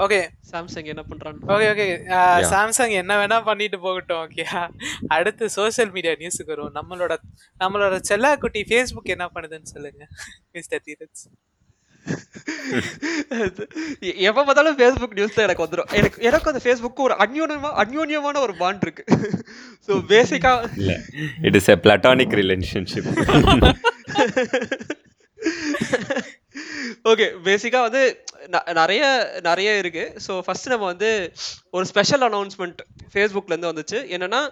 [0.00, 0.18] Okay
[0.50, 1.84] Samsung என்ன பண்றான் okay okay
[2.52, 4.44] Samsung என்ன வேணா பண்ணிட்டு போகட்டும் ஓகே
[5.16, 6.74] அடுத்து சோஷியல் மீடியா நியூஸுக்கு வருவோம்.
[6.78, 7.12] நம்மளோட
[7.60, 10.02] நம்மளோட செல்லா குட்டி ஃபேஸ்புக் என்ன பண்ணுதுன்னு சொல்லுங்க
[10.56, 11.22] மிஸ்டர் தீரஜ்
[14.26, 18.54] எப்ப பார்த்தாலும் ஃபேஸ்புக் நியூஸ் தான் எனக்கு வந்துடும் எனக்கு எனக்கு அந்த ஃபேஸ்புக்கு ஒரு அந்யோன்யமா அந்யோன்யமான ஒரு
[18.56, 19.04] பாண்ட் இருக்கு.
[19.86, 20.92] ஸோ பேசிக்கா இல்ல
[21.48, 23.08] it is a platonic relationship
[27.10, 28.02] okay பேசிக்கா வந்து
[28.80, 29.02] நிறைய
[29.48, 30.04] நிறைய இருக்கு.
[30.26, 31.10] ஸோ ஃபர்ஸ்ட் நம்ம வந்து
[31.76, 32.80] ஒரு ஸ்பெஷல் அனௌன்ஸ்மெண்ட்
[33.12, 33.98] ஃபேஸ்புக்ல இருந்து வந்துச்சு.
[34.16, 34.42] என்னன்னா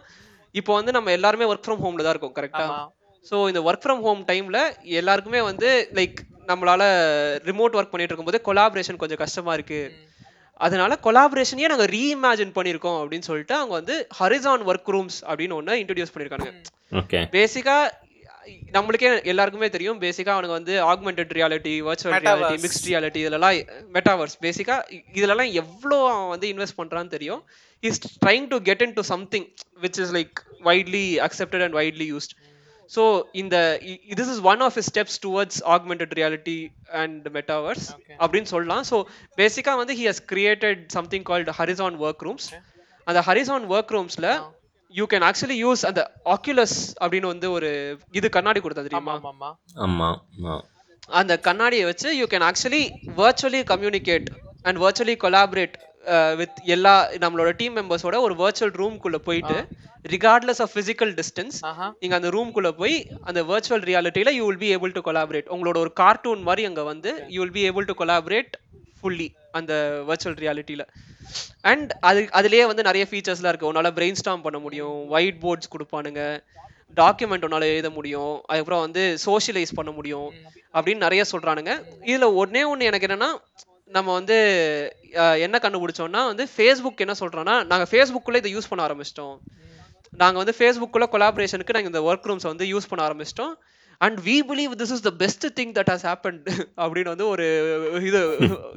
[0.55, 2.81] இப்போ வந்து நம்ம எல்லாருமே ஒர்க் ஃப்ரம் ஹோம்ல தான் இருக்கோம் கரெக்டா ஆமா.
[3.27, 4.59] ஸோ இந்த ஒர்க் ஃப்ரம் ஹோம் டைம்ல
[5.01, 6.19] எல்லாருக்குமே வந்து லைக்
[6.51, 6.83] நம்மளால
[7.49, 9.81] ரிமோட் ஒர்க் பண்ணிட்டு இருக்கும்போது கொலாபரேஷன் கொஞ்சம் கஷ்டமா இருக்கு.
[10.61, 16.13] அதனால கொலாபரேஷனையே நாங்க ரீஇமேஜின் பண்ணியிருக்கோம் அப்படின்னு சொல்லிட்டு அவங்க வந்து ஹரிசான் ஒர்க் ரூம்ஸ் அப்படின்னு ஒன்று இன்ட்ரடியூஸ்
[16.15, 16.51] பண்ணியிருக்காங்க
[16.93, 17.21] ஓகே.
[17.37, 17.77] பேசிக்கா
[18.77, 20.01] நம்மளுக்கே எல்லாருக்குமே தெரியும்.
[20.05, 22.59] பேசிக்கா அவனுங்க வந்து augmented reality virtual reality.
[22.65, 23.55] Mixed reality இதெல்லாம்
[23.97, 24.77] மெட்டாவர்ஸ் பேசிக்கா
[25.19, 27.43] இதுலலாம் எவ்வளோ அவன் வந்து இன்வெஸ்ட் பண்றான்னு தெரியும்.
[27.83, 29.47] Is trying to get into something
[29.85, 32.35] which is like widely accepted and widely used
[32.91, 33.03] so
[33.41, 33.57] இந்த
[34.19, 36.59] this is one of his steps towards augmented reality
[37.01, 37.87] and metaverse.
[38.23, 38.85] அப்படின்னு சொல்லலாம்.
[38.91, 38.97] ஸோ
[39.41, 42.49] பேசிக்கா வந்து he has created something called Horizon work rooms
[43.07, 44.29] அந்த horizon work ரூம்ஸ்ல
[44.95, 47.71] you can actually use அந்த Oculus அப்படின்னு வந்து ஒரு
[48.15, 49.51] இது கண்ணாடி கொடுத்தா ஆமா தெரியுமா ஆமா.
[49.85, 50.57] ஆமா ஆமா.
[51.15, 52.83] அந்த கண்ணாடியை வச்சு you can actually
[53.19, 54.27] virtually communicate
[54.65, 55.77] and virtually collaborate
[56.39, 59.57] with எல்லா நம்மளோட டீம் மெம்பர்ஸோட ஒரு வர்ச்சுவல் ரூம்குள்ள போயிட்டு
[60.07, 61.87] ரிகார்ட்லெஸ் ஆஃப் பிசிக்கல் டிஸ்டன்ஸ் ஆஹா.
[62.03, 65.93] நீங்க அந்த ரூம்குள்ள போய் அந்த virtual ரியாலிட்டியில you will be able to collaborate உங்களோட ஒரு
[66.01, 68.55] கார்ட்டூன் மாதிரி அங்க வந்து you will be able to collaborate
[68.99, 69.73] fully அந்த
[70.09, 70.85] வர்ச்சுவல் ரியாலிட்டியில
[71.61, 73.73] அண்ட் அது அதுலேயே வந்து நிறைய ஃபீச்சர்ஸ்லாம் இருக்கு.
[73.73, 75.09] உன்னால பிரெயின் ஸ்டாம் பண்ண முடியும்.
[75.09, 76.23] White ports கொடுப்பானுங்க.
[76.97, 78.35] டாக்குமெண்ட் உன்னால எழுத முடியும்.
[78.35, 80.29] அதுக்கப்புறம் வந்து சோஷியலைஸ் பண்ண முடியும்.
[80.75, 81.73] அப்படின்னு நிறைய சொல்றானுங்க.
[82.13, 83.31] இதுல ஒன்றே ஒன்று எனக்கு என்னன்னா
[83.97, 84.37] நம்ம வந்து
[85.45, 89.37] என்ன கண்டுபிடிச்சோம்னா வந்து ஃபேஸ்புக் என்ன சொல்கிறோன்னா நாங்க ஃபேஸ்புக்குள்ளே இதை யூஸ் பண்ண ஆரம்பிச்சிட்டோம்.
[90.23, 93.55] நாங்க வந்து ஃபேஸ்புக்குள்ளே கொலாபரேஷனுக்கு நாங்கள் இந்த ஒர்க் ரூம்ஸ் வந்து யூஸ் பண்ண ஆரம்பிச்சிட்டோம்.
[94.01, 96.39] And we believe this is the best thing that has happen
[96.83, 97.47] அப்படின்னு வந்து ஒரு
[98.09, 98.21] இது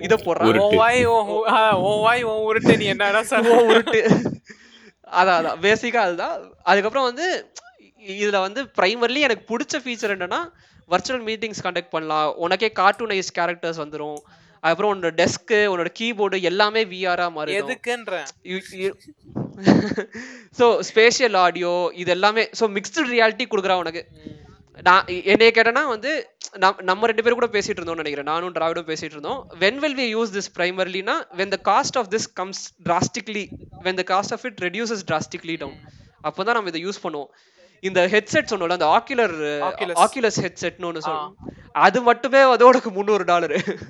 [0.07, 0.61] இதை போடுறாங்க.
[0.81, 1.03] வாய்
[1.83, 4.01] உன் வாய் உன் உருட்டு நீ என்னடா சொல்ற ஓ, உருட்டு.
[5.11, 5.59] அதான் அதான்.
[5.65, 6.35] பேசிக்கா அதுதான்.
[6.63, 7.25] அதுக்கப்புறம் வந்து
[8.15, 10.41] இதுல வந்து பிரைமர்லி எனக்கு பிடிச்ச ஃபீச்சர் என்னன்னா
[10.89, 12.29] வர்ச்சுவல் மீட்டிங்ஸ் கண்டக்ட் பண்ணலாம்.
[12.45, 14.19] உனக்கே கார்ட்டூனைஸ் கேரக்டர்ஸ் வந்துரும்.
[14.63, 17.59] அதுக்கப்புறம் உன்னோட டெஸ்க் உன்னோட கீபோர்டு எல்லாமே விஆரா மாறிடும்.
[17.61, 18.27] எதுக்குன்றேன்
[20.59, 21.71] ஸோ ஸ்பேஷியல் ஆடியோ
[22.01, 24.03] இது எல்லாமே ஸோ மிக்ஸ்டு ரியாலிட்டி கொடுக்குறா உனக்கு.
[24.83, 28.23] நான் என்னைய கேட்டனா வந்து நம்- நம்ம ரெண்டு பேரும் கூட பேசிட்டு இருந்தோம்னு நினைக்கிறேன்.
[28.23, 29.47] நானும் டிராவிடும் பேசிட்டு இருந்தோம்.
[29.59, 33.47] When will we use this பிரைமர்லினா when the cost of this comes drastically
[33.83, 35.77] when the cost of it reduces drastically down
[36.23, 37.27] அப்போதான் நம்ம இதை யூஸ் பண்ணுவோம்.
[37.79, 39.59] இந்த ஹெட்செட் சொன்னோம்ல அந்த ஆக்குலர்.
[39.95, 41.35] ஆக்குலஸ் ஹெட்செட்னு ஒன்று சொல்லுவோம்
[41.71, 43.81] அது மட்டுமே வந்து உனக்கு முந்நூறு டாலரு.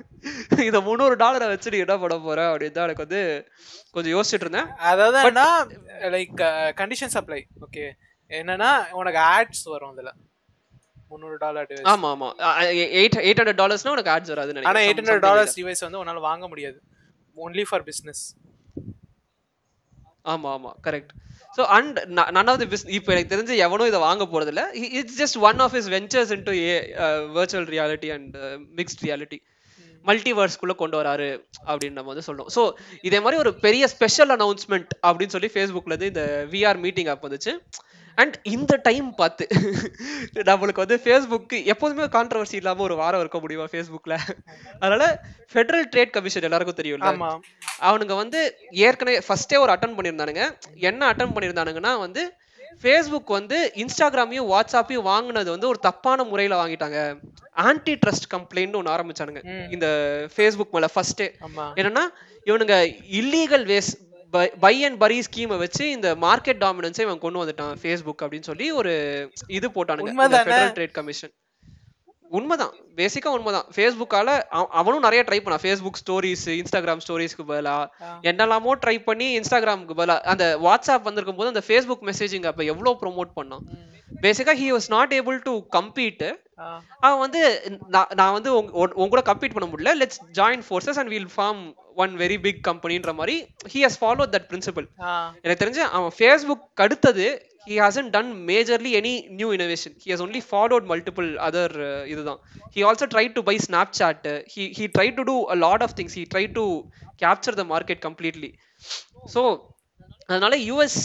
[0.60, 3.48] இந்த முந்நூறு டாலரை வச்சு நீ என்ன பண்ண போற அப்படின்னு தான் எனக்கு வந்து
[3.92, 4.68] கொஞ்சம் யோசிச்சுட்டு இருந்தேன்.
[4.68, 5.32] அதாவது
[6.00, 6.40] லைக்
[6.80, 7.90] கண்டிஷன் சப்ளை ஓகே
[8.30, 10.14] என்னன்னா உனக்கு ஆட்ஸ் வரும் அதுல.
[11.12, 12.30] முந்நூறு டாலர் ஆமா ஆமா.
[12.96, 14.82] எயிட் எயிட் ஹண்ட்ரட் டாலர்ஸ்னா உனக்கு ஆட்ஸ் ஆனா.
[14.86, 16.80] எயிட் ஹண்ட்ரட் டாலர்ஸ் டிவைஸ் வந்து உன்னால வாங்க முடியாது.
[17.38, 18.24] ஒன்லி ஃபார் பிசினஸ்
[20.32, 20.72] ஆமா ஆமா.
[20.88, 21.14] Correct
[21.58, 21.98] so and
[22.36, 24.64] none of the biz இப்போ எனக்கு தெரிஞ்சு எவனும் இதை வாங்க போறது இல்ல
[25.00, 26.76] it's just one of his ventures into a
[27.38, 28.36] virtual reality and
[28.80, 29.40] mixed reality
[30.06, 31.28] மல்டிவர்ஸ்குள்ள கொண்டு வராரு
[31.68, 32.50] அப்படின்னு நம்ம வந்து சொல்றோம்.
[32.56, 32.62] ஸோ
[33.08, 36.24] இதே மாதிரி ஒரு பெரிய ஸ்பெஷல் அனௌன்ஸ்மெண்ட் அப்படின்னு சொல்லி ஃபேஸ்புக்ல இருந்து இந்த
[36.54, 37.52] விஆர் மீட்டிங் ஆப் வந்துச்சு.
[38.16, 39.48] அண்ட் இந்த டைம் பார்த்து
[40.50, 44.18] நம்மளுக்கு வந்து ஃபேஸ்புக் எப்போதுமே கான்ட்ரவர்சி இல்லாம ஒரு வாரம் இருக்க முடியுமா ஃபேஸ்புக்ல
[44.80, 45.04] அதனால
[45.54, 47.12] ஃபெடரல் ட்ரேட் கமிஷன் எல்லாருக்கும் தெரியும்ல?
[47.12, 47.32] ஆமா.
[47.82, 50.46] அவனுங்க வந்து ஏற்கனவே ஃபர்ஸ்டே ஒரு அட்டன் பண்ணியிருந்தானுங்க.
[50.76, 52.24] என்ன அட்டன் பண்ணியிருந்தானுங்கன்னா வந்து
[52.84, 57.00] ஃபேஸ்புக் வந்து இன்ஸ்டாகிராமையும் வாட்ஸ்அப்பையும் வாங்குனது வந்து ஒரு தப்பான முறையில வாங்கிட்டாங்க.
[57.52, 59.42] ஆன்டி ட்ரஸ்ட் கம்ப்ளைண்ட் ஒன்று ஆரம்பிச்சானுங்க.
[59.70, 59.88] இந்த
[60.36, 61.28] ஃபேஸ்புக் மேல ஃபர்ஸ்டே
[61.80, 62.06] என்னன்னா
[62.46, 62.76] இவனுங்க
[63.20, 63.92] இல்லீகல் வேஸ்
[64.60, 68.94] பை அண்ட் பரி ஸ்கீமை வச்சு இந்த மார்க்கெட் டாமினன்ஸை இவன் கொண்டு வந்துட்டான் ஃபேஸ்புக் அப்படின்னு சொல்லி ஒரு
[69.50, 70.12] இது போட்டானுங்க?
[70.44, 71.34] ஃபெடரல் ட்ரேட் கமிஷன்
[72.38, 72.74] உண்மைதான்.
[73.00, 73.68] பேசிக்கா உண்மைதான்.
[73.76, 74.30] ஃபேஸ்புக்கால
[74.80, 75.64] அவனும் நிறைய ட்ரை பண்ணான்.
[75.64, 77.76] ஃபேஸ்புக் ஸ்டோரிஸ் இன்ஸ்டாகிராம் ஸ்டோரிஸ்க்கு பதிலா.
[78.30, 83.34] என்னெல்லாமோ ட்ரை பண்ணி இன்ஸ்டாகிராமுக்கு பதிலா அந்த வாட்ஸ்அப் வந்திருக்கும் போது அந்த ஃபேஸ்புக் மெசேஜிங் அப்ப எவ்வளவு ப்ரோமோட்
[83.40, 83.66] பண்ணான்.
[84.26, 86.26] பேசிக்கா he was not able to compete.
[87.06, 87.42] அவன் வந்து
[88.20, 89.94] நான் வந்து உங்க கூட கம்பீட் பண்ண முடியல.
[90.02, 91.62] Let's join forces and will form
[92.04, 93.36] one very big கம்பெனின்ற மாதிரி
[93.74, 94.88] he has follow that principle.
[95.42, 97.28] எனக்கு தெரிஞ்சு அவன் ஃபேஸ்புக் அடுத்தது
[97.68, 101.76] he hasn't done majorly any new innovation he has only followed multiple other
[102.12, 102.40] இதுதான்.
[102.76, 103.56] He also try to buy
[104.00, 106.64] Snapchat he he try to do a lot of things he try to
[107.22, 108.52] capture the market completely
[109.34, 109.42] so
[110.30, 111.00] அதனால US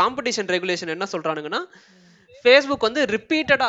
[0.00, 1.62] competition regulation என்ன சொல்றானுங்கன்னா
[2.44, 3.68] Facebook வந்து ரிப்பீட்டடா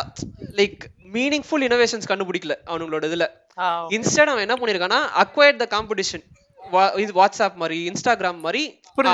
[0.59, 0.81] like
[1.15, 3.25] meaningful innovations கண்டுபிடிக்கல அவனுங்களோட இதுல.
[3.95, 6.23] Instead அவன் என்ன பண்ணிருக்கானா அக்வயர்ட் த காம்படிஷன்
[6.97, 8.63] இது வாட்ஸ்அப் மாதிரி இன்ஸ்டாகிராம் மாதிரி.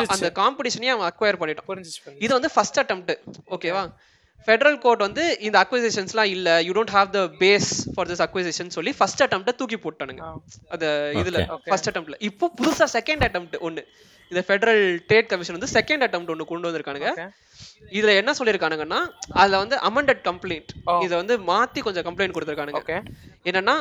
[0.07, 1.81] அந்த காம்படிஷனையும் அவன் அக்வயர் பண்ணிட்டான்.
[2.21, 3.11] இது வந்து ஃபர்ஸ்ட் அட்டம்ப்ட்
[3.55, 3.83] ஓகேவா
[4.47, 8.91] ஃபெடரல் கோர்ட் வந்து இந்த அக்விசிஷன்ஸ்லாம் இல்ல you don't have the base for this acquisition சொல்லி
[8.97, 10.29] ஃபர்ஸ்ட் அட்டம்ப்ட தூக்கி போட்டானுங்க ஆ.
[10.73, 10.85] அந்த
[11.21, 11.69] இதுல Okay.
[11.71, 13.81] ஃபர்ஸ்ட் அட்டம்ப்ட்ல இப்போ புதுசா செகண்ட் அட்டம்ப்ட் ஒன்னு
[14.31, 17.27] இந்த ஃபெடரல் ட்ரேட் கமிஷன் வந்து செகண்ட் அட்டம்ப்ட் ஒன்னு கொண்டு வந்திருக்கானுங்க Okay.
[17.91, 19.01] இதுல என்ன சொல்லிருக்கானுங்கன்னா
[19.35, 20.71] அதுல வந்து அமெண்டட் கம்ப்ளைண்ட்.
[21.05, 22.97] இத வந்து மாத்தி கொஞ்சம் கம்ப்ளைண்ட் கொடுத்திருக்கானுங்க.
[23.45, 23.75] என்னன்னா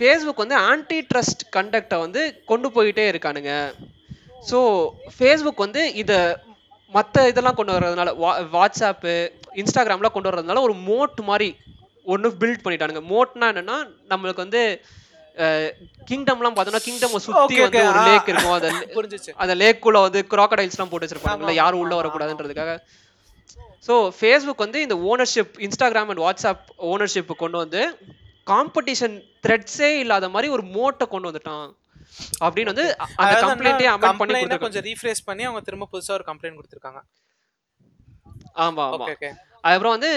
[0.00, 3.52] ஃபேஸ்புக் வந்து ஆன்டி ட்ரஸ்ட் கண்டக்டை வந்து கொண்டு போயிட்டே இருக்கானுங்க
[4.50, 4.58] ஸோ
[5.16, 6.18] ஃபேஸ்புக் வந்து இதை
[6.92, 9.14] மற்ற இதெல்லாம் கொண்டு வர்றதுனால வா வாட்ஸ்அப்பு
[9.54, 11.48] இன்ஸ்டாகிராம்லாம் கொண்டு வர்றதுனால ஒரு மோட் மாதிரி
[12.06, 13.78] ஒன்று பில்ட் பண்ணிட்டானுங்க மோட்னா என்னன்னா
[14.10, 14.62] நம்மளுக்கு வந்து
[16.08, 17.80] கிங்டம்லாம் பார்த்தோம்னா கிங்டம் சுற்றி வந்து.
[17.88, 18.02] ஒரு.
[18.08, 22.74] லேக் இருக்கும் அந்த புரிஞ்சுச்சு அந்த லேக்குள்ள வந்து crocodiles-லாம் போட்டு வச்சிருப்பாங்கல்ல யாரும் உள்ள வரக்கூடாதுன்றதுக்காக
[23.88, 27.82] ஸோ ஃபேஸ்புக் வந்து இந்த ownership Instagram and WhatsApp ownership கொண்டு வந்து
[28.46, 31.68] காம்படிஷன் த்ரெட்ஸே இல்லாத மாதிரி ஒரு மோட்டை கொண்டு வந்துட்டான்.
[32.44, 37.00] அப்படின்னு வந்து அந்த கம்ப்ளைண்ட்டே அமெண்ட் பண்ணி கொஞ்சம் ரீஃப்ரேஸ் பண்ணி அவங்க திரும்ப புதுசா ஒரு கம்ப்ளைண்ட் கொடுத்துருக்காங்க.
[38.66, 39.06] ஆமா ஆமா.
[39.64, 40.10] அதுக்கப்புறம் வந்து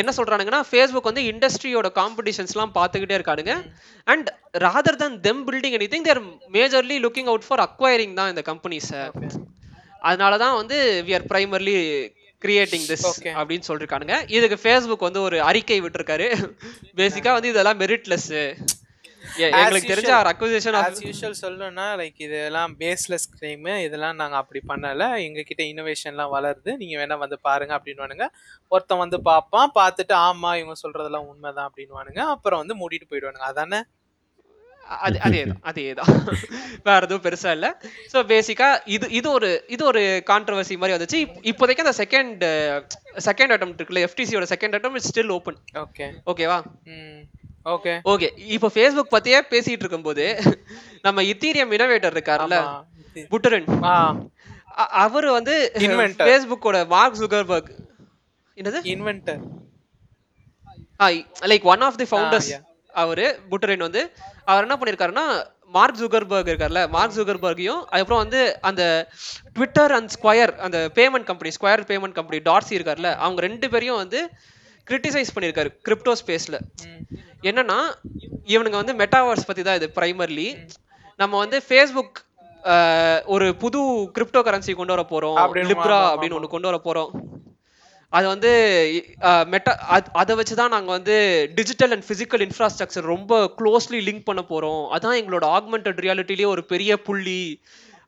[0.00, 3.54] என்ன சொல்றானுங்கன்னா ஃபேஸ்புக் வந்து இண்டஸ்ட்ரியோட காம்படிஷன்ஸ்லாம் பார்த்துக்கிட்டே இருக்கானுங்க.
[4.06, 4.28] And
[4.64, 6.20] rather than them building anything they're
[6.56, 9.02] majorly looking out for acquiring தான் இந்த கம்பெனிஸை
[10.08, 11.76] அதனால தான் வந்து we are primarily
[12.44, 13.04] creating this.
[13.42, 14.16] அப்படின்னு சொல்லிருக்கானுங்க.
[14.38, 16.26] இதுக்கு ஃபேஸ்புக் வந்து ஒரு அறிக்கை விட்டுருக்காரு.
[16.96, 18.32] பேசிக்கா வந்து இதெல்லாம் மெரிட்லெஸ்
[19.36, 20.10] எங்களுக்கு தெரிஞ்ச.
[20.18, 25.02] ஒரு அக்விசிஷன் ஆஸ் யூஷுவல் சொல்லணும்னா லைக் இதெல்லாம் பேஸ்லெஸ் கிரைம் இதெல்லாம் நாங்க அப்படி பண்ணல.
[25.22, 26.76] எங்க கிட்ட இன்னோவேஷன்லாம் வளருது.
[26.76, 28.26] நீங்க வேணா வந்து பாருங்க அப்படின்னுவானுங்க.
[28.68, 32.22] ஒருத்தன் வந்து பார்ப்பான் பார்த்துட்டு ஆமா இவங்க சொல்றதெல்லாம் உண்மைதான் அப்படின்னுவானுங்க.
[32.34, 33.48] அப்புறம் வந்து மூடிட்டு போயிடுவானுங்க.
[33.50, 33.80] அதானே?
[35.00, 36.10] அது அதேதான் அதேதான்
[36.84, 37.68] வேற எதுவும் பெருசா இல்ல
[38.12, 42.42] சோ பேசிக்கா இது இது ஒரு இது ஒரு கான்ட்ரவர்சி மாதிரி வந்துச்சு இப்- இப்போதைக்கு அந்த செகண்ட்
[43.26, 46.58] செகண்ட் அட்டம் இருக்குல்ல எஃப்டிசியோட second attempt is still open okay ஓகேவா
[46.92, 47.22] ம்
[47.66, 50.26] ஓகே ஓகே இப்போ ஃபேஸ்புக் பத்தியே பேசிட்டு இருக்கும்போது
[51.02, 52.58] நம்ம இத்தீரியம் இனோவேட்டர் இருக்காருல்ல
[53.30, 53.68] புட்டரன்
[55.00, 55.54] அவரு வந்து
[55.86, 56.24] Inventor.
[56.26, 57.72] ஃபேஸ்புக்கோட மார்க் ஜுகர்பர்க்
[58.56, 59.42] என்னது inventor
[61.46, 62.48] like one of the founders.
[63.02, 64.02] அவரு புட்டரின் வந்து
[64.50, 65.26] அவர் என்ன பண்ணிருக்காருன்னா
[65.76, 68.82] மார்க் ஜுகர்பர்க் இருக்கார்ல மார்க் ஜுகர்பர்கையும் அதுக்கப்புறம் வந்து அந்த
[69.56, 74.20] ட்விட்டர் அண்ட் ஸ்கொயர் அந்த payment company Square payment company Dorsey இருக்கார்ல அவங்க ரெண்டு பேரையும் வந்து
[74.86, 76.56] கிரிட்டிசைஸ் பண்ணியிருக்காரு கிரிப்டோ ஸ்பேஸ்ல
[77.50, 77.78] என்னன்னா
[78.54, 80.48] இவனுங்க வந்து மெட்டாவர்ஸ் பத்தி தான் இது பிரைமர்லி
[81.18, 82.20] நம்ம வந்து ஃபேஸ்புக்
[83.34, 83.80] ஒரு புது
[84.16, 86.36] கிரிப்டோ கரன்சி கொண்டு வர போறோம் அப்படின்னு, லிப்ரா அப்படின்னு.
[86.38, 87.10] ஒன்று கொண்டு வர போறோம்.
[88.12, 88.50] அது வந்து
[89.52, 89.72] மெட்டா
[90.20, 91.16] அதை வச்சு தான் நாங்கள் வந்து
[91.58, 94.82] டிஜிட்டல் அண்ட் ஃபிசிக்கல் இன்ஃப்ராஸ்ட்ரக்சர் ரொம்ப க்ளோஸ்லி லிங்க் பண்ண போறோம்.
[94.96, 97.40] அதான் எங்களோட ஆக்மெண்டட் ரியாலிட்டிலேயே ஒரு பெரிய புள்ளி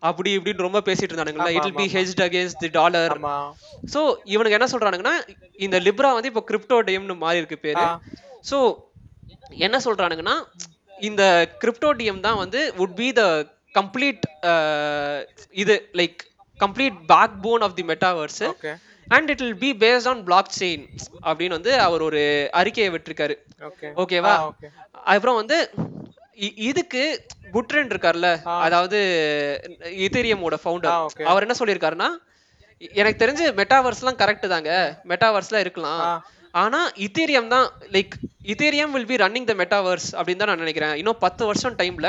[0.09, 3.15] அப்படி இப்படின்னு ரொம்ப பேசிட்டு இருந்தானுங்களா it be hedged against the dollar
[3.95, 4.01] so
[4.35, 5.17] இவனுக்கு என்ன சொல்றானுங்கன்னா
[5.67, 7.87] இந்த லிப்ரா வந்து இப்போ கிரிப்டோ டிஎம்னு மாறி இருக்கு பேரு.
[8.51, 8.59] ஸோ
[9.67, 10.37] என்ன சொல்றானுங்கன்னா
[11.09, 11.23] இந்த
[11.63, 13.23] கிரிப்டோ டிஎம் தான் வந்து வுட் பி த
[13.75, 14.23] கம்ப்ளீட்
[15.63, 16.21] இது like
[16.59, 16.99] complete
[17.47, 18.73] backbone of the metaverse okay
[19.14, 20.23] and it will be based on
[20.61, 20.85] blockchain
[21.29, 22.23] அப்படின்னு வந்து அவர் ஒரு
[22.61, 23.35] அறிக்கையை விட்டிருக்காரு.
[23.69, 24.69] ஓகே ஓகேவா ஓகே
[25.14, 25.58] அப்புறம் வந்து
[26.70, 27.03] இதுக்கு
[27.55, 28.31] புட்ரன் இருக்கார்ல
[28.67, 28.99] அதாவது
[30.06, 30.97] இத்தேரியமோட ஃபவுண்டர்.
[31.32, 32.08] அவர் என்ன சொல்லியிருக்காருன்னா
[33.00, 34.73] எனக்கு தெரிஞ்சு மெட்டாவர்ஸ்லாம் கரெக்ட் தாங்க.
[35.11, 36.02] மெட்டாவர்ஸ்லாம் இருக்கலாம்.
[36.56, 36.62] ஆ.
[36.62, 38.14] ஆனா இத்தேரியம் தான் like
[38.53, 40.94] Ethereum will be running the metaverse அப்படின்னு தான் நான் நினைக்கிறேன்.
[41.00, 42.08] இன்னும் பத்து வருஷம் டைம்ல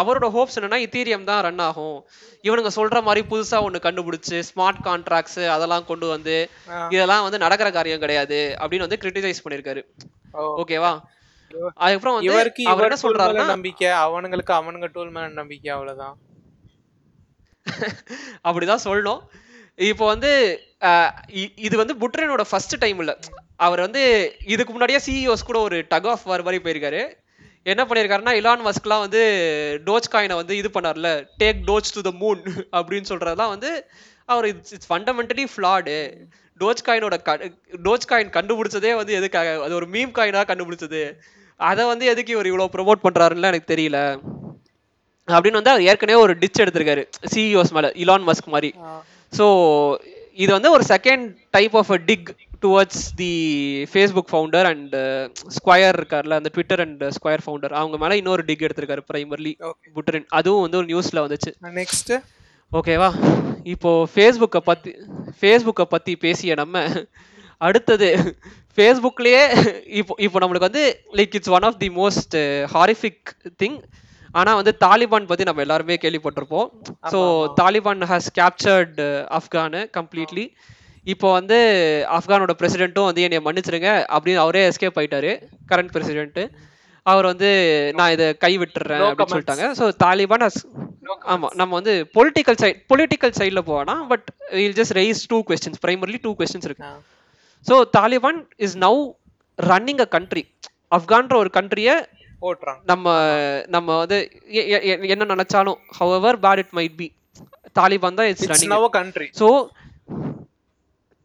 [0.00, 1.98] அவரோட ஹோப்ஸ் என்னன்னா இத்தேரியம் தான் ரன் ஆகும்.
[2.44, 6.36] இவனுங்க சொல்ற மாதிரி புதுசா ஒண்ணு கண்டுபிடிச்சு ஸ்மார்ட் கான்ட்ராக்ட்ஸ் அதெல்லாம் கொண்டு வந்து.
[6.94, 9.82] இதெல்லாம் வந்து நடக்கிற காரியம் கிடையாது அப்படின்னு வந்து கிரிட்டிசைஸ் பண்ணிருக்காரு
[10.34, 10.42] ஓ.
[10.62, 10.92] ஓகேவா
[11.78, 16.16] அதுக்கப்புறம் வந்து இவருக்கு அவர் என்ன சொல்றாருன்னா நம்பிக்கை அவனுங்களுக்கு அவனுங்க டூல் மேல நம்பிக்கை அவ்வளவுதான்.
[18.46, 19.20] அப்படிதான் சொல்லணும்.
[19.78, 20.30] இப்போ வந்து
[21.64, 23.12] இது வந்து புட்ரனோட ஃபர்ஸ்ட் டைம் இல்ல
[23.60, 24.02] அவர் வந்து
[24.54, 27.02] இதுக்கு முன்னாடியே சிஇஓஸ் கூட ஒரு டக் ஆஃப் வார் மாதிரி போயிருக்காரு.
[27.72, 29.20] என்ன பண்ணியிருக்காருன்னா இலான் மஸ்க்லாம் வந்து
[29.86, 31.10] டோஜ் காயினை வந்து இது பண்ணார்ல
[31.42, 32.40] take Doge to the moon
[32.78, 33.70] அப்படின்னு சொல்றதெல்லாம் வந்து
[34.28, 35.94] அவர் it's it's fundamentally flawed
[36.60, 37.16] Doge காயினோட
[37.86, 39.48] Dogecoin கண்டுபிடிச்சதே வந்து எதுக்காக?
[39.64, 41.02] அது ஒரு மீம் காயினாக கண்டுபிடிச்சது.
[41.60, 43.98] அதை வந்து எதுக்கு இவர் இவ்வளோ ப்ரொமோட் பண்றாருன்னு எனக்கு தெரியல.
[45.28, 47.02] அப்படின்னு வந்து அவர் ஏற்கனவே ஒரு டிச் எடுத்திருக்காரு
[47.34, 48.70] சிஇஓஸ் மேல இலான் மஸ்க் மாதிரி.
[49.32, 49.46] ஸோ
[50.36, 52.28] இது வந்து ஒரு second type of a dig
[52.62, 53.32] towards the
[53.90, 54.94] Facebook founder and
[55.56, 60.28] Square இருக்கார்ல அந்த ட்விட்டர் அண்ட் ஸ்கொயர் ஃபவுண்டர் அவங்க மேல இன்னொரு டிக் எடுத்திருக்காரு பிரைமர்லி ஓகே புட்டரின்
[60.30, 61.52] அதுவும் வந்து ஒரு நியூஸ்ல வந்துச்சு.
[61.74, 62.12] நெக்ஸ்ட்
[62.72, 63.10] ஓகேவா
[63.66, 64.92] இப்போ ஃபேஸ்புக்கை பத்தி
[65.40, 66.84] ஃபேஸ்புக்கை பத்தி பேசிய நம்ம
[67.60, 68.08] அடுத்தது
[68.78, 69.42] ஃபேஸ்புக்லயே
[69.92, 72.34] இப்போ இப்போ நம்மளுக்கு வந்து like it's one of the most
[72.72, 73.76] horrific thing
[74.34, 76.68] ஆனா வந்து தாலிபான் பத்தி நம்ம எல்லாருமே கேள்விப்பட்டிருப்போம்.
[77.12, 77.18] So
[77.60, 79.00] Taliban has captured
[79.38, 80.46] Afghan completely
[81.12, 81.56] இப்போ வந்து
[82.18, 85.32] ஆப்கானோட பிரசிடென்ட்டும் வந்து என்னை மன்னிச்சிருங்க அப்படின்னு அவரே எஸ்கேப் ஆயிட்டாரு
[85.72, 86.40] கரண்ட் பிரசிடென்ட்
[87.06, 87.48] அவர் வந்து
[87.98, 89.32] நான் இதை கை விட்டுறேன் அப்படின்னு.
[89.32, 89.66] சொல்லிட்டாங்க.
[89.80, 90.60] ஸோ தாலிபான் ஹஸ்
[91.32, 96.18] ஆமா நம்ம வந்து பொலிட்டிக்கல் சைட் பொலிட்டிக்கல் சைடுல போனா but will just raise two questions primarily
[96.26, 96.88] two questions இருக்கு.
[97.66, 99.00] So Taliban is now
[99.58, 100.44] running a country
[100.98, 101.94] ஆப்கான்ற ஒரு கண்ட்ரியை
[102.44, 103.08] ஓட்டுறாங்க நம்ம
[103.68, 104.18] நம்ம வந்து
[105.08, 107.08] என்ன நினைச்சாலும் however bad it might be
[107.76, 109.48] Taliban தான் it's running now country so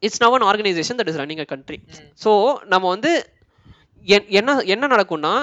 [0.03, 1.77] it's now an organisation that is running a country
[2.21, 2.31] so
[2.69, 3.11] நம்ம வந்து
[4.07, 5.33] என்- என்ன என்ன நடக்கும்னா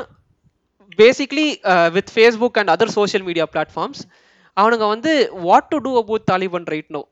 [0.98, 1.46] basically
[1.94, 4.02] with Facebook and other social media platforms
[4.56, 5.12] அவனுங்க வந்து
[5.46, 7.02] what to do about Taliban right no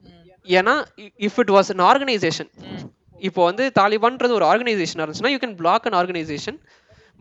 [0.48, 0.74] ஏன்னா
[1.26, 2.50] if it was an organization
[3.20, 6.58] இப்போ வந்து தாலிபான்ன்றது ஒரு ஆர்கனைசேஷன் இருந்துச்சுன்னா you can block an organization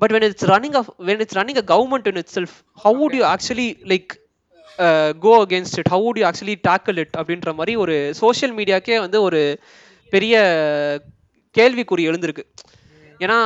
[0.02, 0.76] but when it's running
[1.10, 4.12] when it's running a government in itself how would you actually like
[5.26, 9.42] go against it how you actually tackle it அப்படின்ற மாதிரி ஒரு social மீடியாக்கே வந்து ஒரு
[10.14, 10.36] பெரிய
[11.56, 12.44] கேள்விக்குறி எழுந்திருக்கு.
[13.20, 13.38] ஏன்னா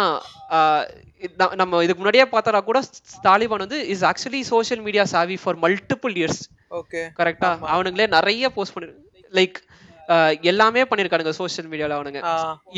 [1.62, 2.80] நம்ம இதுக்கு முன்னாடியே பார்த்தா கூட
[3.26, 6.42] தாலிபான் வந்து is actually social media savvy for multiple years
[6.80, 8.88] okay கரெக்டா அவனுங்களே நிறைய போஸ்ட் பண்ணி
[9.34, 9.58] லைக்
[10.52, 12.22] எல்லாமே பண்ணிருக்கானுங்க சோஷியல் மீடியால அவனுங்க.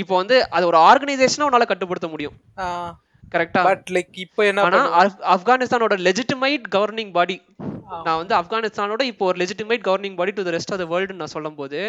[0.01, 2.37] இப்போ வந்து அது ஒரு ஆர்கனைசேஷனா உன்னால கட்டுப்படுத்த முடியும்.
[3.31, 4.65] கரெக்டா பட் லைக் இப்போ என்ன
[5.35, 7.37] ஆப்கானிஸ்தானோட லெஜிட்டிமைட் கவர்னிங் பாடி
[8.05, 11.33] நான் வந்து ஆப்கானிஸ்தானோட இப்போ ஒரு legitimate governing body to the rest of the world நான்
[11.35, 11.81] சொல்லும் போது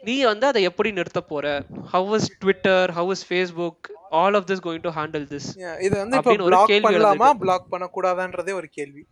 [0.00, 1.44] நீ வந்து அதை எப்படி நிறுத்த போற?
[1.92, 3.88] How is Twitter how is Facebook
[4.20, 5.48] all of this going to handle this
[5.86, 9.02] இது வந்து இப்போ பிளாக் கேள்வி பண்ணலாமா பிளாக் பண்ணக்கூடாதான்றதே ஒரு கேள்வி.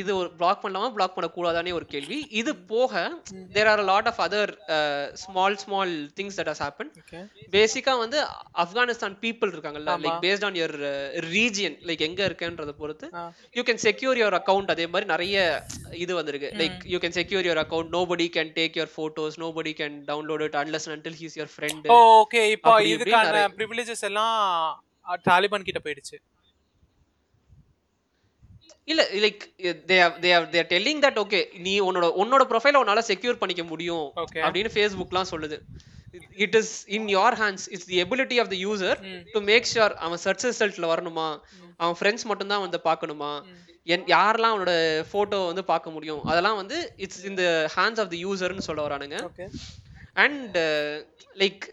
[0.00, 0.88] இது ஒரு பிளாக் பண்ணலாமா?
[0.96, 2.18] பிளாக் பண்ணக்கூடாதானே ஒரு கேள்வி.
[2.40, 2.92] இது போக
[3.54, 4.52] there are lot of other
[5.22, 6.90] small small things that has happen
[7.54, 8.18] பேசிக்கா வந்து
[8.64, 10.76] ஆப்கானிஸ்தான் பீப்புள் இருக்காங்கல்ல like based on your
[11.36, 13.08] region like எங்க இருக்கேன்றத பொறுத்து.
[13.58, 15.36] You can secure your account அதே மாதிரி நிறைய
[16.04, 16.50] இது வந்திருக்கு.
[16.62, 20.58] Like you can secure your account nobody can take your photos nobody can download it
[20.62, 24.36] unless until he's your friend okay இப்போ இதுக்கான ப்ரிவிலேஜஸ் எல்லாம்
[25.28, 26.16] தாலிபான் கிட்ட போயிடுச்சு.
[28.90, 29.42] இல்ல like
[29.90, 34.06] they they they telling that okay நீ உன்னோட உன்னோட ப்ரொஃபைல உன்னால செக்யூர் பண்ணிக்க முடியும்.
[34.46, 35.58] அப்படின்னு ஃபேஸ்புக்லாம் சொல்லுது.
[36.44, 39.00] It is in your hands it's the ability of the user
[39.34, 41.28] to make sure அவன் சர்ச் ரிசல்ட்ல வரணுமா?
[41.82, 43.32] அவன் ஃப்ரெண்ட்ஸ் மட்டும் தான் வந்து பார்க்கணுமா?
[43.94, 44.72] என் யாரெல்லாம் அவனோட
[45.12, 46.22] போட்டோ வந்து பார்க்க முடியும்?
[46.30, 47.44] அதெல்லாம் வந்து இட்ஸ் இந்த
[47.76, 49.18] ஹேண்ட்ஸ் ஆஃப் தி யூசர்னு சொல்ல வரானுங்க.
[50.24, 50.56] அண்ட்
[51.42, 51.64] லைக்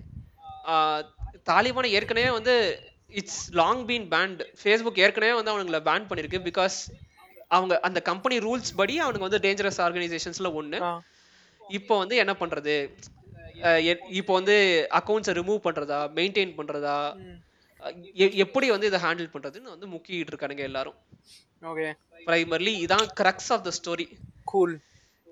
[1.52, 2.54] தாலிபானை ஏற்கனவே வந்து
[3.22, 6.78] it's long been banned Facebook ஏற்கனவே வந்து அவனுங்களை பேன் பண்ணிருக்கு பிகாஸ்
[7.48, 11.02] அவங்க அந்த கம்பெனி ரூல்ஸ் படி அவனுங்க வந்து டேஞ்சரஸ் ஆர்கனைசேஷன்ஸ்ல ஒண்ணு.
[11.70, 12.96] இப்போ வந்து என்ன பண்றது?
[14.10, 16.10] இப்போ வந்து அக்கௌண்ட்ஸை ரிமூவ் பண்றதா?
[16.16, 17.16] மெயின்டைன் பண்றதா?
[18.34, 20.96] எப்படி வந்து இதை ஹேண்டில் பண்றதுன்னு வந்து முக்கிட்டு இருக்கானுங்க எல்லாரும்.
[21.62, 21.94] ஓகே.
[22.26, 24.80] பிரைமர்லி இதான் crux of the story cool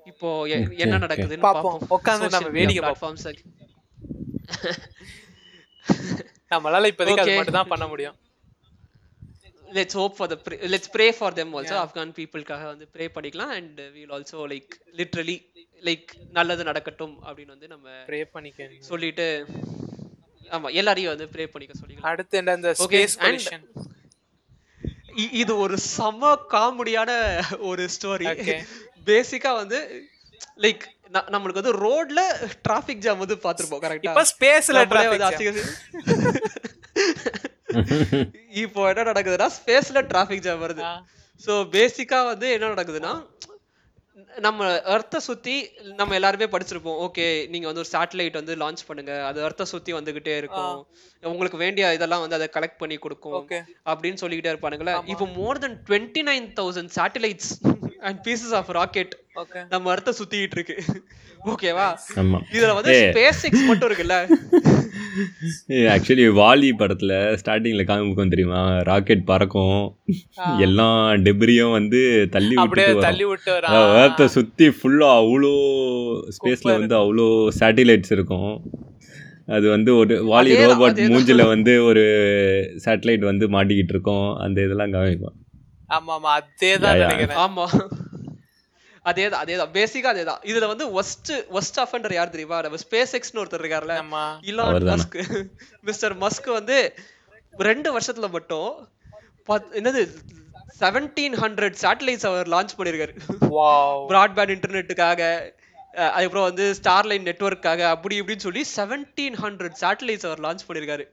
[0.05, 1.82] இப்போ எ- என்ன நடக்குதுன்னு பார்ப்போம்.
[1.89, 3.15] உட்கார்ந்து நம்ம வேடிக்கை பார்ப்போம்.
[3.15, 3.36] பிளாட்ஃபார்ம்ஸ்
[6.50, 7.36] நம்மளால இப்போதைக்கு அது.
[7.36, 8.15] மட்டும் தான் பண்ண முடியும்.
[9.73, 10.35] Let's hope for the
[10.67, 15.37] let's pray for them also Afghan பீப்புளுக்காக வந்து ப்ரே பண்ணிக்கலாம் and we'll also like literally
[15.83, 19.27] like நல்லது நடக்கட்டும் அப்படின்னு வந்து நம்ம ப்ரே பண்ணிக்க சொல்லிட்டு
[20.51, 22.09] ஆமா எல்லாரையும் வந்து ப்ரே பண்ணிக்க சொல்லிக்கலாம்.
[22.09, 23.15] அடுத்து என்ன இந்த ஸ்பேஸ்
[25.37, 27.11] இது ஒரு செம காமெடியான
[27.63, 28.27] ஒரு ஸ்டோரி.
[29.05, 29.79] பேசிக்கா வந்து
[30.57, 30.83] லைக்
[31.29, 32.21] நம்மளுக்கு வந்து ரோட்ல
[32.67, 34.79] டிராஃபிக் ஜாம் வந்து பாத்துருப்போம் கரெக்டா ஸ்பேஸ்ல
[35.29, 35.65] அசிங்க-
[38.63, 40.83] இப்போ என்ன நடக்குதுன்னா ஸ்பேஸ்ல டிராஃபிக் ஜாம் வருது.
[41.45, 43.13] சோ பேசிக்கா வந்து என்ன நடக்குதுன்னா
[44.45, 45.55] நம்ம எர்த்தை சுத்தி
[45.99, 46.99] நம்ம எல்லாருமே படிச்சிருப்போம்.
[47.05, 49.13] ஓகே நீங்க வந்து ஒரு சேட்டலைட் வந்து லான்ச் பண்ணுங்க.
[49.29, 50.75] அது எர்த்தை சுத்தி வந்துகிட்டே இருக்கும்.
[51.31, 53.41] உங்களுக்கு வேண்டிய இதெல்லாம் வந்து அதை கலெக்ட் பண்ணி கொடுக்கும்
[53.91, 54.95] அப்படின்னு சொல்லிக்கிட்டே இருப்பானுங்களே.
[55.13, 57.51] இப்போ more than twenty nine thousand satellites
[58.07, 59.13] and pieces of rocket
[59.74, 60.75] நம்ம அர்த்த சுத்திட்டு இருக்கு.
[61.51, 61.88] ஓகேவா
[62.55, 62.93] இதுல வந்து.
[63.15, 64.17] ஸ்பேஸ் எக்ஸ் மட்டும் இருக்குல்ல.
[65.93, 68.62] ஆக்சுவலி வாலி படத்துல ஸ்டார்டிங்ல காமிக்கும் தெரியுமா?
[68.89, 69.81] ராக்கெட் பறக்கும்.
[70.65, 70.88] எல்லா
[71.25, 72.01] டெப்ரியும் வந்து
[72.36, 73.51] தள்ளி விட்டுட்டு தள்ளி விட்டு
[74.03, 75.53] ஏர்த்தை சுத்தி ஃபுல்லா அவ்வளோ
[76.38, 77.27] ஸ்பேஸ்ல வந்து அவ்வளோ
[77.60, 78.53] சேட்டிலைட்ஸ் இருக்கும்.
[79.55, 81.00] அது வந்து ஒரு வாலி ரோபோட்.
[81.13, 82.03] மூஞ்சில வந்து ஒரு
[82.86, 84.27] சேட்டலைட் வந்து மாட்டிக்கிட்டு இருக்கும்.
[84.45, 85.38] அந்த இதெல்லாம் காமிக்கும்
[85.93, 87.00] ஆமா ஆமா அதேதான்.
[87.03, 87.39] நினைக்கிறேன்.
[87.43, 87.65] ஆமா.
[89.05, 89.73] அதேதான் அதேதான்.
[89.73, 90.41] பேசிக்கா அதேதான்.
[90.50, 92.59] இதுல வந்து ஒஸ்ட் ஒஸ்ட் அஃபெண்டர் யார் தெரியுமா?
[92.62, 94.23] நம்ம ஸ்பேஸ் எக்ஸ்னு ஒருத்தர் இருக்காருல்ல ஆமா.
[94.43, 94.88] இலான்?
[94.91, 95.17] மஸ்க்
[95.81, 96.77] மிஸ்டர் மஸ்க் வந்து
[97.63, 98.71] ரெண்டு வருஷத்துல மட்டும்
[99.79, 100.03] என்னது?
[100.79, 103.13] செவன்டீன் ஹண்ட்ரட் சேட்டலைட்ஸ் அவர் லான்ச் பண்ணிருக்காரு.
[103.55, 105.21] வாவ் பிராட்பேண்ட் இன்டர்நெட்டுக்காக
[106.07, 111.05] அதுக்கப்புறம் வந்து ஸ்டார்லைன் நெட்வொர்க்காக அப்படி இப்படின்னு சொல்லி செவன்டீன் ஹண்ட்ரட் சேட்டலைட்ஸ் அவர் லான்ச் பண்ணியிருக்காரு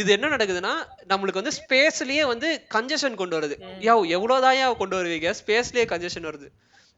[0.00, 0.72] இது என்ன நடக்குதுன்னா
[1.10, 3.56] நம்மளுக்கு வந்து ஸ்பேஸ்லயே வந்து கன்ஜெஷன் கொண்டு வருது.
[3.86, 5.30] யோ எவ்வளோதான் கொண்டு வருவீங்க?
[5.40, 6.48] ஸ்பேஸ்லயே கன்ஜெஷன் வருது.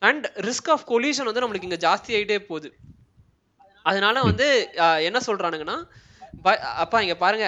[0.03, 2.71] அண்ட் ரிஸ்க் ஆஃப் கொலிஷன் வந்து நம்மளுக்கு இங்க ஜாஸ்தி ஆயிட்டே போகுது.
[3.91, 4.47] அதனால வந்து
[5.09, 5.77] என்ன சொல்றானுங்கன்னா
[6.85, 7.47] அப்பா இங்க பாருங்க.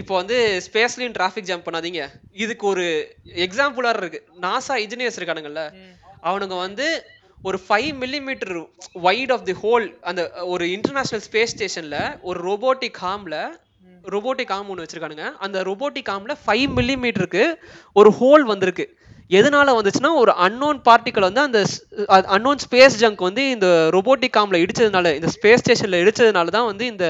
[0.00, 2.02] இப்போ வந்து ஸ்பேஸ்லயும் டிராஃபிக் ஜாம் பண்ணாதீங்க.
[2.44, 2.84] இதுக்கு ஒரு
[3.46, 4.20] எக்ஸாம்பிளா இருக்கு.
[4.44, 5.64] நாசா இன்ஜினியர்ஸ் இருக்கானுங்கல்ல.
[6.28, 6.86] அவனுங்க வந்து
[7.48, 8.54] ஒரு five millimeter
[9.06, 10.22] wide of the hole அந்த
[10.54, 13.36] ஒரு இன்டர்நேஷனல் ஸ்பேஸ் ஸ்டேஷன்ல ஒரு robotic ஆர்ம்ல
[14.14, 15.26] robotic ஆர்ம் ஒன்று வச்சிருக்கானுங்க.
[15.44, 17.44] அந்த robotic ஆர்ம்ல ஃபைவ் மில்லிமீட்டருக்கு
[17.96, 18.84] ஒரு ஹோல் வந்திருக்கு.
[19.38, 21.58] எதனால வந்துச்சுன்னா ஒரு அன்னோன் பார்ட்டிக்கல் வந்து அந்த
[22.36, 23.66] அன்னோன் ஸ்பேஸ் ஜங்க் வந்து இந்த
[23.96, 27.06] robotic ஆர்ம்ல இடிச்சதுனால இந்த ஸ்பேஸ் ஸ்டேஷன்ல இடிச்சதுனால தான் வந்து இந்த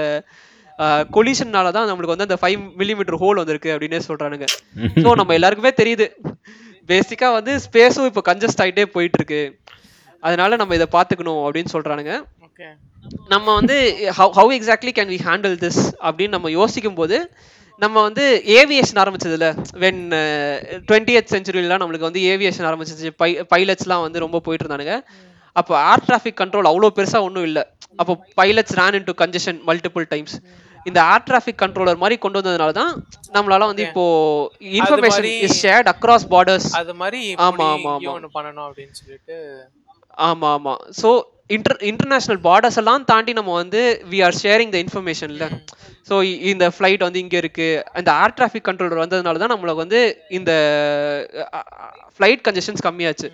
[1.17, 4.47] கொலிஷன்னால தான் நம்மளுக்கு வந்து அந்த ஃபைவ் மில்லிமீட்டர் ஹோல் வந்திருக்கு அப்படின்னே சொல்றானுங்க.
[5.05, 6.07] ஸோ நம்ம எல்லாருக்குமே தெரியுது.
[6.89, 9.41] பேசிக்கா வந்து ஸ்பேஸும் இப்போ கன்ஜஸ்ட் ஆகிட்டே போயிட்டு இருக்கு.
[10.23, 12.15] அதனால நம்ம இதை பார்த்துக்கணும் அப்படின்னு சொல்றானுங்க.
[13.31, 13.77] நம்ம வந்து
[14.17, 17.17] how how exactly can we handle this அப்படின்னு நம்ம யோசிக்கும் போது
[17.81, 18.25] நம்ம வந்து
[18.57, 19.47] ஏவியேஷன் ஆரம்பிச்சதுல
[19.83, 20.01] வென்
[20.89, 23.11] டுவெண்ட்டியத் செஞ்சுரியிலாம் நம்மளுக்கு வந்து ஏவியேஷன் ஆரம்பிச்சிச்சு.
[23.21, 24.97] பை பைலட்ஸ்லாம் வந்து ரொம்ப போயிட்டு இருந்தானுங்க
[25.57, 27.63] அப்போ ஏர் டிராஃபிக் கண்ட்ரோல் அவ்வளோ பெருசாக ஒன்றும் இல்லை.
[27.99, 30.37] அப்போ pilots ran into congestion multiple times
[30.87, 32.93] இந்த ஏர் டிராஃபிக் கண்ட்ரோலர் மாதிரி கொண்டு வந்ததுனால தான்
[33.35, 34.05] நம்மளால வந்து இப்போ
[34.79, 38.31] information is shared across borders அது மாதிரி ஆமா, ஆமா, ஆமா.
[38.37, 39.37] பண்ணணும் அப்படின்னு சொல்லிட்டு.
[40.23, 40.73] ஆமா ஆமா.
[41.01, 41.11] ஸோ
[41.57, 43.81] இன்டர் இன்டர்நேஷனல் பார்டர்ஸ் எல்லாம் தாண்டி நம்ம வந்து
[44.11, 45.47] வி ஆர் ஷேரிங் த இன்ஃபர்மேஷன்ல
[46.09, 46.17] ஸோ
[46.51, 47.69] இந்த ஃப்ளைட் வந்து இங்கே இருக்கு.
[47.99, 50.01] அந்த ஏர் டிராஃபிக் கண்ட்ரோலர் வந்ததுனால தான் நம்மளுக்கு வந்து
[50.39, 50.53] இந்த
[52.17, 53.29] ஃப்ளைட் கன்ஜெஷன்ஸ் கம்மியாச்சு.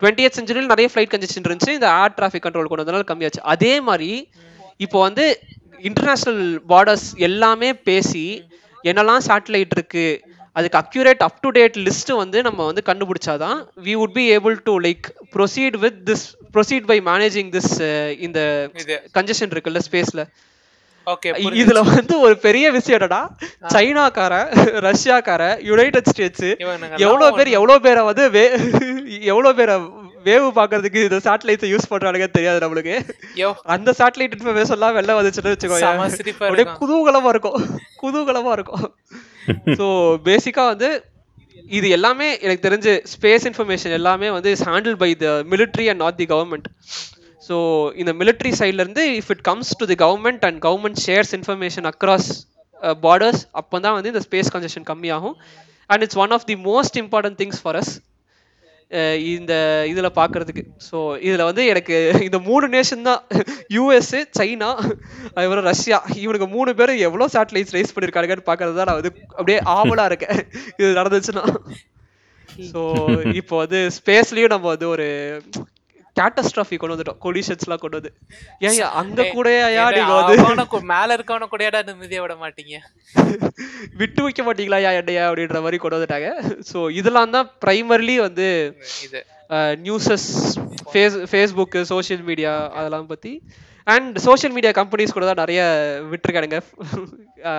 [0.00, 1.76] டுவெண்ட்டி செஞ்சுரியில் நிறைய ஃப்ளைட் கன்ஜெஷன் இருந்துச்சு.
[1.78, 3.42] இந்த ஏர் டிராஃபிக் கண்ட்ரோல் கொண்டு வந்ததுனால கம்மியாச்சு.
[3.54, 4.10] அதே மாதிரி
[4.86, 5.24] இப்போ வந்து
[5.88, 8.26] இன்டர்நேஷ்னல் பார்டர்ஸ் எல்லாமே பேசி
[8.90, 10.08] என்னெல்லாம் சேட்டலைட் இருக்குது
[10.56, 14.74] அதுக்கு accurate up to date list வந்து நம்ம வந்து கண்டுபிடிச்சாதான் we would be able to
[14.80, 17.72] like proceed with this proceed by managing this
[18.26, 18.40] இந்த
[19.16, 20.24] கன்ஜெஷன் இருக்குல்ல ஸ்பேஸ்ல
[21.06, 21.30] ஓகே
[21.62, 23.22] இதுல வந்து ஒரு பெரிய விஷயம் என்னடா
[23.74, 24.34] சைனாக்கார
[24.86, 26.46] ரஷ்யாக்கார யுனைடெட் ஸ்டேட்ஸ்
[27.04, 28.44] எவ்வளவு பேர் எவ்வளவு பேரை வந்து வே
[29.32, 29.74] எவ்வளவு பேரை
[30.26, 32.94] வேவு பாக்குறதுக்கு இந்த சேட்டலைட்ஸ் யூஸ் பண்றானுங்க தெரியாது நம்மளுக்கு.
[33.36, 33.48] யோ.
[33.74, 35.90] அந்த சேட்டலைட் இன்ஃபர்மேஷன் எல்லாம் வெளில வந்துச்சுன்னு வச்சுக்கோங்க
[36.82, 37.58] குதூகலமா இருக்கும்.
[38.02, 38.84] குதூகலமா இருக்கும்.
[39.78, 39.86] ஸோ
[40.28, 40.88] பேசிக்கா வந்து
[41.70, 46.18] இது எல்லாமே எனக்கு தெரிஞ்சு ஸ்பேஸ் இன்ஃபர்மேஷன் எல்லாமே வந்து is handle by the military and not
[46.20, 46.66] the government
[47.42, 47.56] so
[48.02, 52.30] இந்த மிலிட்ரி சைட்லேருந்து இருந்து if it comes to the government and government shares information across
[53.04, 55.36] borders அப்போ தான் வந்து இந்த ஸ்பேஸ் கன்ஜெஷன் கம்மியாகும்.
[55.90, 57.92] And it's one of the most important things for us
[59.34, 59.52] இந்த
[59.90, 63.22] இதில் பார்க்கறதுக்கு ஸோ இதில் வந்து எனக்கு இந்த மூணு நேஷன் தான்.
[63.76, 69.12] யூஎஸ்ஏ சைனா அதுக்கப்புறம் ரஷ்யா இவனுக்கு மூணு பேரும் எவ்வளோ சேட்டலைட்ஸ் ரைஸ் பண்ணியிருக்காங்கன்னு பார்க்கறது தான் நான் வந்து
[69.38, 70.40] அப்படியே ஆவலாக இருக்கேன்.
[70.78, 71.44] இது நடந்துச்சுன்னா.
[72.72, 72.80] ஸோ
[73.40, 75.08] இப்போ வந்து ஸ்பேஸ்லேயும் நம்ம வந்து ஒரு
[76.18, 77.18] கேட்டஸ்ட்ராஃபி கொண்டு வந்துட்டோம்.
[77.24, 78.12] கொலிஷன்ஸ்லாம் கொண்டு வந்து.
[78.66, 80.80] ஏன் அங்க கூடயா நீங்க வந்து?
[80.92, 82.74] மேல இருக்கவன கூடயாடா நிம்மதியா விட மாட்டீங்க?
[84.00, 86.30] விட்டு வைக்க மாட்டீங்களா யா என்னையா அப்படின்ற மாதிரி கொண்டு வந்துட்டாங்க.
[86.70, 88.48] ஸோ இதெல்லாம் தான் ப்ரைமர்லி வந்து
[89.06, 89.22] இது.
[89.86, 90.28] Newses
[90.90, 93.32] face Facebook social media அதெல்லாம் பற்றி
[93.86, 95.62] அண்ட் சோஷியல் மீடியா கம்பெனிஸ் கூட தான் நிறைய
[96.12, 96.60] விட்டுருக்கானுங்க.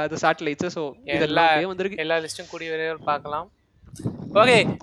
[0.04, 0.84] அந்த சேட்டலைட்ஸ் ஸோ
[1.16, 2.02] இதெல்லாம் வந்திருக்கு.
[2.06, 3.48] எல்லா லிஸ்டும் கூடிய விரைவில் பார்க்கலாம்.
[4.42, 4.58] ஓகே